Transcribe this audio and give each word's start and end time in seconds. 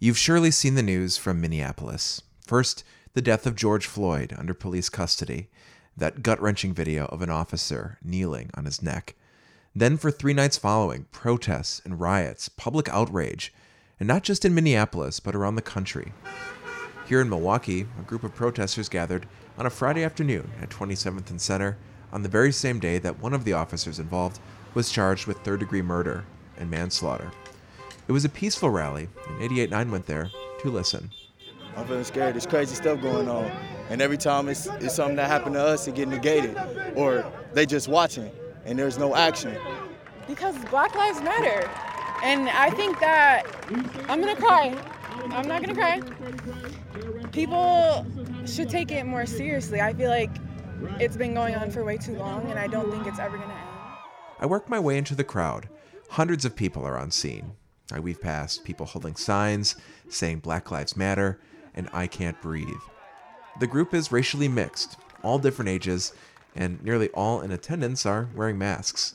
You've 0.00 0.18
surely 0.18 0.50
seen 0.50 0.74
the 0.74 0.82
news 0.82 1.16
from 1.16 1.40
Minneapolis. 1.40 2.20
First, 2.46 2.84
the 3.14 3.22
death 3.22 3.46
of 3.46 3.54
George 3.54 3.86
Floyd 3.86 4.34
under 4.36 4.52
police 4.52 4.88
custody, 4.88 5.48
that 5.96 6.22
gut 6.22 6.42
wrenching 6.42 6.74
video 6.74 7.06
of 7.06 7.22
an 7.22 7.30
officer 7.30 7.98
kneeling 8.02 8.50
on 8.54 8.64
his 8.64 8.82
neck. 8.82 9.14
Then, 9.74 9.96
for 9.96 10.10
three 10.10 10.34
nights 10.34 10.58
following, 10.58 11.06
protests 11.12 11.80
and 11.84 12.00
riots, 12.00 12.48
public 12.48 12.88
outrage, 12.88 13.54
and 14.00 14.08
not 14.08 14.24
just 14.24 14.44
in 14.44 14.54
Minneapolis, 14.54 15.20
but 15.20 15.36
around 15.36 15.54
the 15.54 15.62
country. 15.62 16.12
Here 17.06 17.20
in 17.20 17.28
Milwaukee, 17.28 17.86
a 17.98 18.02
group 18.02 18.24
of 18.24 18.34
protesters 18.34 18.88
gathered 18.88 19.26
on 19.56 19.64
a 19.64 19.70
Friday 19.70 20.02
afternoon 20.02 20.50
at 20.60 20.70
27th 20.70 21.30
and 21.30 21.40
Center 21.40 21.78
on 22.12 22.22
the 22.22 22.28
very 22.28 22.50
same 22.50 22.80
day 22.80 22.98
that 22.98 23.20
one 23.20 23.32
of 23.32 23.44
the 23.44 23.52
officers 23.52 24.00
involved 24.00 24.40
was 24.74 24.90
charged 24.90 25.26
with 25.26 25.38
third 25.38 25.60
degree 25.60 25.82
murder 25.82 26.24
and 26.58 26.68
manslaughter. 26.70 27.30
It 28.06 28.12
was 28.12 28.24
a 28.24 28.28
peaceful 28.28 28.70
rally, 28.70 29.08
and 29.28 29.50
88.9 29.50 29.90
went 29.90 30.06
there 30.06 30.30
to 30.60 30.70
listen. 30.70 31.10
I'm 31.76 31.86
feeling 31.86 32.04
scared. 32.04 32.34
There's 32.34 32.46
crazy 32.46 32.74
stuff 32.74 33.00
going 33.00 33.28
on. 33.28 33.50
And 33.90 34.00
every 34.00 34.18
time 34.18 34.48
it's, 34.48 34.66
it's 34.66 34.94
something 34.94 35.16
that 35.16 35.28
happened 35.28 35.54
to 35.54 35.62
us, 35.62 35.88
it 35.88 35.94
get 35.94 36.08
negated. 36.08 36.56
Or 36.96 37.30
they 37.52 37.66
just 37.66 37.88
watching 37.88 38.30
and 38.64 38.78
there's 38.78 38.98
no 38.98 39.14
action. 39.14 39.56
Because 40.26 40.56
Black 40.66 40.94
Lives 40.94 41.20
Matter. 41.20 41.68
And 42.22 42.48
I 42.48 42.70
think 42.70 42.98
that 43.00 43.44
I'm 44.08 44.20
gonna 44.20 44.36
cry. 44.36 44.74
I'm 45.30 45.46
not 45.46 45.62
gonna 45.62 45.74
cry. 45.74 46.00
People 47.32 48.06
should 48.46 48.70
take 48.70 48.90
it 48.90 49.04
more 49.04 49.26
seriously. 49.26 49.80
I 49.80 49.92
feel 49.92 50.08
like 50.10 50.30
it's 51.00 51.16
been 51.16 51.34
going 51.34 51.54
on 51.54 51.70
for 51.70 51.84
way 51.84 51.98
too 51.98 52.16
long 52.16 52.48
and 52.50 52.58
I 52.58 52.66
don't 52.66 52.90
think 52.90 53.06
it's 53.06 53.18
ever 53.18 53.36
gonna 53.36 53.52
end. 53.52 53.68
I 54.40 54.46
work 54.46 54.68
my 54.68 54.80
way 54.80 54.96
into 54.96 55.14
the 55.14 55.24
crowd. 55.24 55.68
Hundreds 56.10 56.44
of 56.44 56.56
people 56.56 56.84
are 56.84 56.98
on 56.98 57.10
scene. 57.10 57.52
I 57.92 58.00
weave 58.00 58.20
past 58.20 58.64
people 58.64 58.86
holding 58.86 59.14
signs 59.14 59.76
saying 60.08 60.38
Black 60.38 60.70
Lives 60.70 60.96
Matter 60.96 61.38
and 61.74 61.88
I 61.92 62.06
Can't 62.06 62.40
Breathe. 62.40 62.68
The 63.60 63.66
group 63.66 63.92
is 63.92 64.10
racially 64.10 64.48
mixed, 64.48 64.96
all 65.22 65.38
different 65.38 65.68
ages, 65.68 66.12
and 66.56 66.82
nearly 66.82 67.10
all 67.10 67.42
in 67.42 67.50
attendance 67.50 68.06
are 68.06 68.28
wearing 68.34 68.56
masks. 68.56 69.14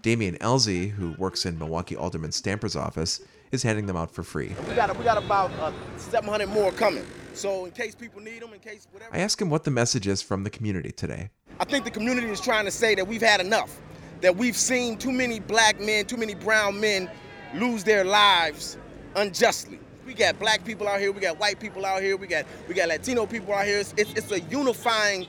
Damian 0.00 0.36
Elzy, 0.38 0.90
who 0.90 1.12
works 1.18 1.44
in 1.44 1.58
Milwaukee 1.58 1.96
Alderman 1.96 2.32
Stamper's 2.32 2.76
office, 2.76 3.20
is 3.52 3.62
handing 3.62 3.86
them 3.86 3.96
out 3.96 4.10
for 4.10 4.22
free. 4.22 4.54
We 4.68 4.74
got, 4.74 4.96
we 4.96 5.04
got 5.04 5.22
about 5.22 5.50
uh, 5.58 5.72
700 5.96 6.48
more 6.48 6.72
coming. 6.72 7.04
So 7.34 7.66
in 7.66 7.72
case 7.72 7.94
people 7.94 8.20
need 8.20 8.40
them, 8.40 8.52
in 8.52 8.60
case 8.60 8.86
whatever. 8.90 9.14
I 9.14 9.18
ask 9.18 9.40
him 9.40 9.50
what 9.50 9.64
the 9.64 9.70
message 9.70 10.06
is 10.06 10.22
from 10.22 10.44
the 10.44 10.50
community 10.50 10.92
today. 10.92 11.30
I 11.60 11.64
think 11.64 11.84
the 11.84 11.90
community 11.90 12.28
is 12.28 12.40
trying 12.40 12.64
to 12.64 12.70
say 12.70 12.94
that 12.94 13.06
we've 13.06 13.22
had 13.22 13.40
enough, 13.40 13.80
that 14.22 14.36
we've 14.36 14.56
seen 14.56 14.96
too 14.96 15.12
many 15.12 15.40
black 15.40 15.80
men, 15.80 16.06
too 16.06 16.16
many 16.16 16.34
brown 16.34 16.80
men 16.80 17.10
lose 17.54 17.84
their 17.84 18.04
lives 18.04 18.76
unjustly. 19.16 19.78
We 20.06 20.14
got 20.14 20.38
black 20.38 20.64
people 20.64 20.88
out 20.88 21.00
here, 21.00 21.12
we 21.12 21.20
got 21.20 21.38
white 21.38 21.60
people 21.60 21.84
out 21.84 22.02
here, 22.02 22.16
we 22.16 22.26
got 22.26 22.46
we 22.66 22.74
got 22.74 22.88
Latino 22.88 23.26
people 23.26 23.52
out 23.52 23.66
here. 23.66 23.78
It's, 23.78 23.92
it's, 23.96 24.12
it's 24.14 24.32
a 24.32 24.40
unifying 24.40 25.26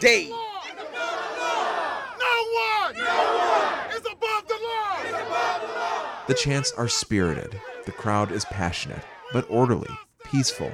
day. 0.00 0.28
No 0.28 0.36
one, 2.86 2.96
is 3.92 4.00
above 4.00 4.48
the 4.48 4.58
law. 4.62 5.00
The 6.26 6.34
chants 6.34 6.72
are 6.72 6.88
spirited. 6.88 7.60
The 7.86 7.92
crowd 7.92 8.32
is 8.32 8.44
passionate, 8.46 9.02
but 9.32 9.46
orderly, 9.48 9.90
peaceful. 10.24 10.72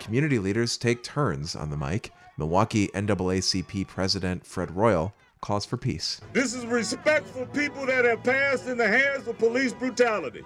Community 0.00 0.38
leaders 0.38 0.76
take 0.76 1.02
turns 1.02 1.56
on 1.56 1.70
the 1.70 1.76
mic. 1.76 2.12
Milwaukee 2.36 2.88
NAACP 2.88 3.86
President 3.88 4.46
Fred 4.46 4.70
Royal 4.70 5.14
calls 5.40 5.64
for 5.64 5.76
peace. 5.76 6.20
This 6.32 6.54
is 6.54 6.66
respect 6.66 7.26
for 7.28 7.46
people 7.46 7.86
that 7.86 8.04
have 8.04 8.22
passed 8.22 8.66
in 8.66 8.76
the 8.76 8.88
hands 8.88 9.26
of 9.28 9.38
police 9.38 9.72
brutality. 9.72 10.42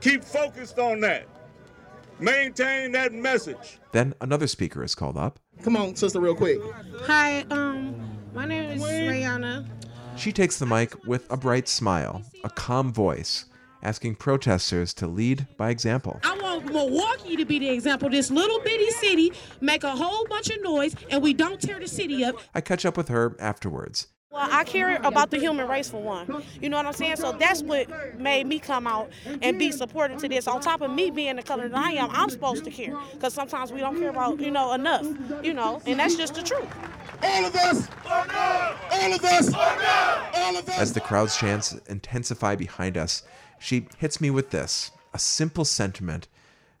Keep 0.00 0.24
focused 0.24 0.78
on 0.78 1.00
that. 1.00 1.26
Maintain 2.20 2.92
that 2.92 3.12
message. 3.12 3.78
Then 3.92 4.14
another 4.20 4.46
speaker 4.46 4.82
is 4.82 4.94
called 4.94 5.16
up. 5.16 5.38
Come 5.62 5.76
on, 5.76 5.94
sister, 5.96 6.20
real 6.20 6.34
quick. 6.34 6.58
Hi, 7.02 7.42
um, 7.50 8.18
my 8.34 8.44
name 8.44 8.70
is 8.70 8.82
Rayana. 8.82 9.66
She 10.16 10.32
takes 10.32 10.58
the 10.58 10.66
mic 10.66 11.06
with 11.06 11.30
a 11.30 11.36
bright 11.36 11.68
smile, 11.68 12.22
a 12.42 12.50
calm 12.50 12.92
voice, 12.92 13.44
asking 13.82 14.16
protesters 14.16 14.92
to 14.94 15.06
lead 15.06 15.46
by 15.56 15.70
example. 15.70 16.18
I 16.24 16.36
want 16.58 16.72
Milwaukee 16.72 17.36
to 17.36 17.44
be 17.44 17.58
the 17.58 17.70
example. 17.70 18.10
This 18.10 18.30
little 18.30 18.60
bitty 18.60 18.90
city 18.90 19.32
make 19.60 19.84
a 19.84 19.90
whole 19.90 20.26
bunch 20.26 20.50
of 20.50 20.62
noise 20.62 20.94
and 21.10 21.22
we 21.22 21.32
don't 21.34 21.60
tear 21.60 21.78
the 21.78 21.88
city 21.88 22.24
up. 22.24 22.36
I 22.54 22.60
catch 22.60 22.84
up 22.84 22.96
with 22.96 23.08
her 23.08 23.36
afterwards. 23.38 24.08
Well, 24.30 24.46
I 24.50 24.64
care 24.64 25.00
about 25.04 25.30
the 25.30 25.38
human 25.38 25.66
race 25.66 25.88
for 25.88 26.02
one. 26.02 26.44
You 26.60 26.68
know 26.68 26.76
what 26.76 26.84
I'm 26.84 26.92
saying? 26.92 27.16
So 27.16 27.32
that's 27.32 27.62
what 27.62 27.88
made 28.18 28.46
me 28.46 28.58
come 28.58 28.86
out 28.86 29.10
and 29.40 29.58
be 29.58 29.72
supportive 29.72 30.20
to 30.20 30.28
this. 30.28 30.46
On 30.46 30.60
top 30.60 30.82
of 30.82 30.90
me 30.90 31.10
being 31.10 31.36
the 31.36 31.42
color 31.42 31.68
that 31.68 31.78
I 31.78 31.92
am, 31.92 32.10
I'm 32.10 32.28
supposed 32.28 32.64
to 32.64 32.70
care 32.70 32.94
because 33.14 33.32
sometimes 33.32 33.72
we 33.72 33.80
don't 33.80 33.98
care 33.98 34.10
about 34.10 34.38
you 34.38 34.50
know 34.50 34.74
enough. 34.74 35.06
You 35.42 35.54
know, 35.54 35.80
and 35.86 35.98
that's 35.98 36.14
just 36.14 36.34
the 36.34 36.42
truth. 36.42 36.68
All 37.22 37.46
of 37.46 37.54
us, 37.54 37.88
all 38.04 38.22
of 39.12 39.24
us, 39.24 39.54
all 39.54 40.56
of 40.56 40.68
us. 40.68 40.78
As 40.78 40.92
the 40.92 41.00
crowd's 41.00 41.36
chants 41.36 41.72
intensify 41.88 42.54
behind 42.54 42.98
us, 42.98 43.22
she 43.58 43.88
hits 43.96 44.20
me 44.20 44.30
with 44.30 44.50
this 44.50 44.90
a 45.14 45.18
simple 45.18 45.64
sentiment 45.64 46.28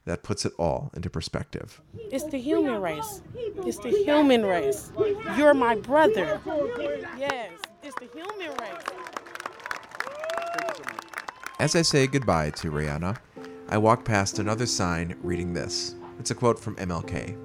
that 0.08 0.22
puts 0.22 0.44
it 0.44 0.52
all 0.58 0.90
into 0.94 1.10
perspective. 1.10 1.80
It's 2.10 2.24
the 2.24 2.38
human 2.38 2.80
race. 2.80 3.20
It's 3.34 3.78
the 3.78 3.90
human 3.90 4.44
race. 4.44 4.90
You're 5.36 5.54
my 5.54 5.74
brother. 5.76 6.40
Yes, 7.18 7.52
it's 7.82 7.94
the 7.96 8.08
human 8.14 8.56
race. 8.58 8.82
As 11.58 11.76
I 11.76 11.82
say 11.82 12.06
goodbye 12.06 12.50
to 12.50 12.70
Rayana, 12.70 13.18
I 13.68 13.76
walk 13.78 14.04
past 14.04 14.38
another 14.38 14.64
sign 14.64 15.16
reading 15.22 15.52
this. 15.52 15.94
It's 16.18 16.30
a 16.30 16.34
quote 16.34 16.58
from 16.58 16.76
MLK. 16.76 17.36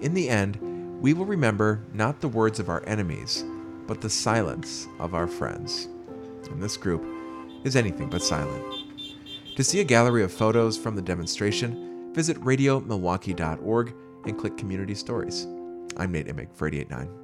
In 0.00 0.14
the 0.14 0.28
end, 0.28 0.58
we 1.02 1.12
will 1.12 1.26
remember 1.26 1.82
not 1.92 2.20
the 2.20 2.28
words 2.28 2.58
of 2.58 2.70
our 2.70 2.82
enemies, 2.86 3.44
but 3.86 4.00
the 4.00 4.08
silence 4.08 4.88
of 4.98 5.14
our 5.14 5.26
friends. 5.26 5.88
And 6.50 6.62
this 6.62 6.78
group 6.78 7.04
is 7.64 7.76
anything 7.76 8.08
but 8.08 8.22
silent. 8.22 8.83
To 9.56 9.62
see 9.62 9.80
a 9.80 9.84
gallery 9.84 10.24
of 10.24 10.32
photos 10.32 10.76
from 10.76 10.96
the 10.96 11.02
demonstration, 11.02 12.12
visit 12.12 12.36
radiomilwaukee.org 12.40 13.94
and 14.26 14.36
click 14.36 14.56
Community 14.56 14.96
Stories. 14.96 15.46
I'm 15.96 16.10
Nate 16.10 16.26
Imig 16.26 16.52
for 16.56 16.66
889. 16.66 17.23